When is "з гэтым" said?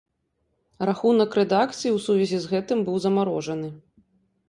2.47-2.77